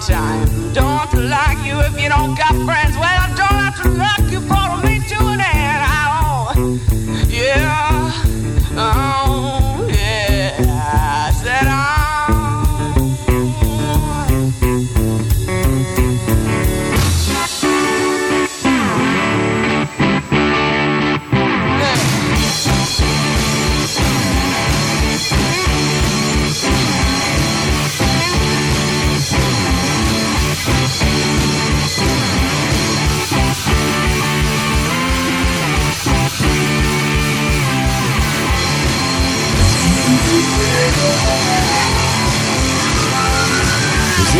time. 0.00 0.72
Don't 0.72 1.12
like 1.28 1.58
you 1.66 1.78
if 1.80 2.00
you 2.00 2.08
don't 2.08 2.34
got 2.34 2.54
friends. 2.64 2.96
Well, 2.96 3.19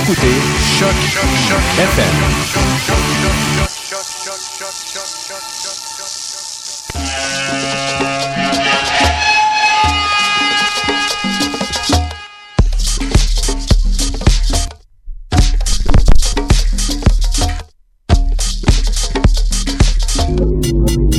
écoutez 0.03 0.27
Choc 0.79 0.95
FM. 1.79 2.05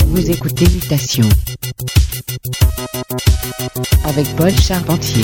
Vous 0.07 0.29
écoutez 0.29 0.65
Mutation 0.65 1.29
avec 4.05 4.35
Paul 4.35 4.51
Charpentier 4.59 5.23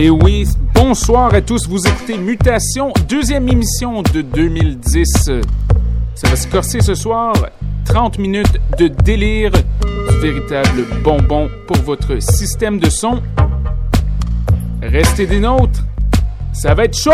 Et 0.00 0.10
oui, 0.10 0.46
bonsoir 0.76 1.34
à 1.34 1.40
tous. 1.40 1.66
Vous 1.66 1.84
écoutez 1.84 2.18
Mutation, 2.18 2.92
deuxième 3.08 3.48
émission 3.48 4.02
de 4.02 4.22
2010. 4.22 5.04
Ça 6.14 6.28
va 6.28 6.36
se 6.36 6.46
corser 6.46 6.80
ce 6.80 6.94
soir. 6.94 7.34
30 7.84 8.16
minutes 8.20 8.60
de 8.78 8.86
délire, 8.86 9.50
du 9.50 10.16
véritable 10.20 10.86
bonbon 11.02 11.50
pour 11.66 11.78
votre 11.78 12.22
système 12.22 12.78
de 12.78 12.88
son. 12.88 13.20
Restez 14.80 15.26
des 15.26 15.40
nôtres. 15.40 15.82
Ça 16.52 16.74
va 16.74 16.84
être 16.84 16.96
chaud! 16.96 17.10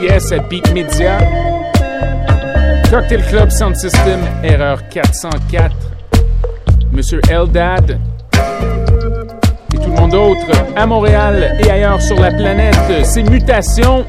Yes 0.00 0.32
à 0.32 0.38
Beat 0.38 0.72
Media. 0.72 1.18
Cocktail 2.90 3.22
Club 3.28 3.50
Sound 3.50 3.76
System, 3.76 4.20
erreur 4.42 4.88
404. 4.88 5.74
Monsieur 6.92 7.20
Eldad. 7.30 7.98
Et 9.74 9.76
tout 9.76 9.90
le 9.90 10.00
monde 10.00 10.10
d'autre 10.12 10.46
à 10.76 10.86
Montréal 10.86 11.56
et 11.60 11.70
ailleurs 11.70 12.00
sur 12.00 12.18
la 12.20 12.30
planète. 12.30 12.76
C'est 13.04 13.22
Mutation. 13.22 14.04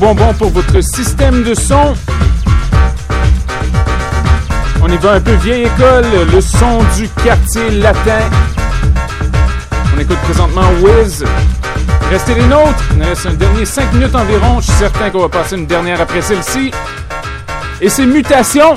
Bonbon 0.00 0.32
pour 0.32 0.48
votre 0.50 0.80
système 0.80 1.42
de 1.42 1.52
son. 1.52 1.94
On 4.82 4.88
y 4.88 4.96
va 4.96 5.12
un 5.12 5.20
peu 5.20 5.34
vieille 5.34 5.64
école, 5.64 6.06
le 6.32 6.40
son 6.40 6.78
du 6.96 7.06
quartier 7.22 7.70
latin. 7.70 8.22
On 9.94 10.00
écoute 10.00 10.16
présentement 10.22 10.70
Wiz. 10.80 11.22
Restez 12.10 12.34
les 12.34 12.46
nôtres. 12.46 12.82
Il 12.92 12.98
nous 12.98 13.04
reste 13.04 13.26
un 13.26 13.34
dernier 13.34 13.66
5 13.66 13.92
minutes 13.92 14.14
environ. 14.14 14.60
Je 14.60 14.66
suis 14.70 14.78
certain 14.78 15.10
qu'on 15.10 15.20
va 15.20 15.28
passer 15.28 15.56
une 15.56 15.66
dernière 15.66 16.00
après 16.00 16.22
celle-ci. 16.22 16.70
Et 17.82 17.90
c'est 17.90 18.06
Mutation. 18.06 18.74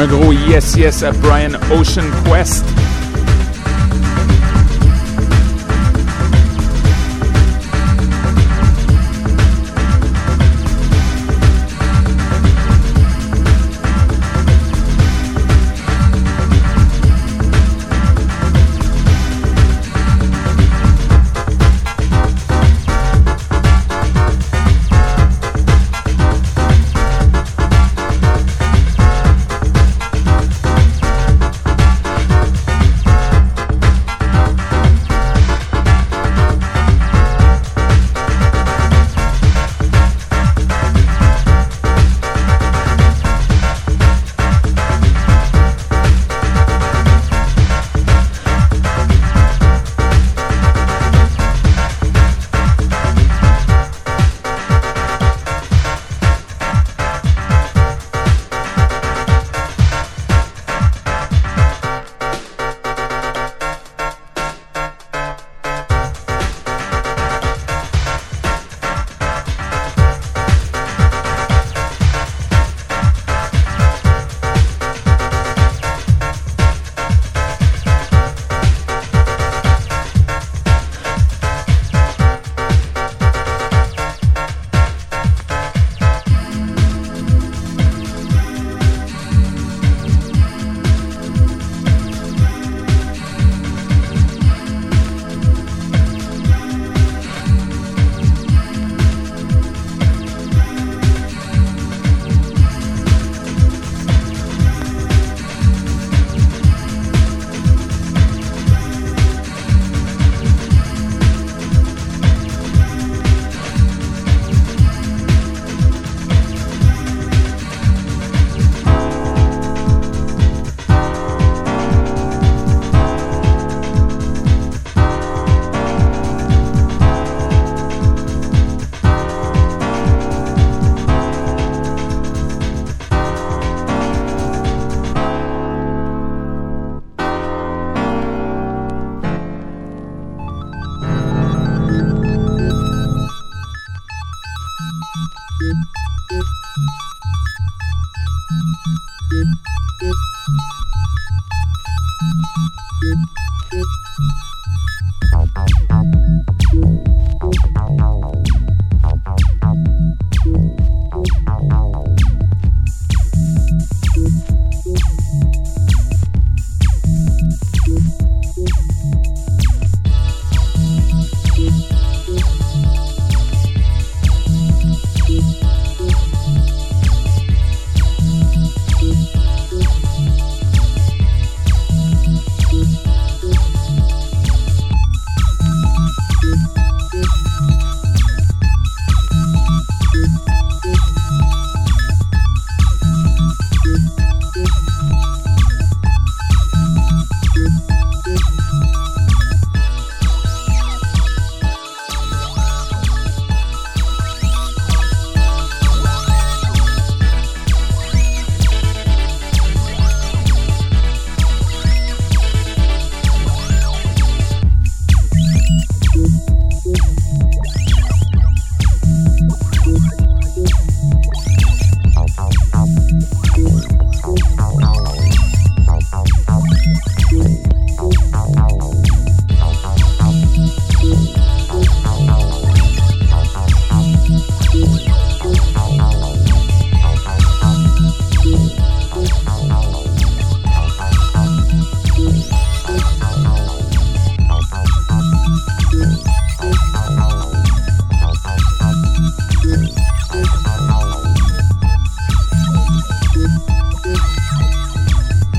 Un 0.00 0.06
gros 0.06 0.32
yes 0.32 0.76
yes 0.78 1.02
à 1.02 1.12
Brian 1.12 1.52
Ocean 1.70 2.06
Quest. 2.24 2.64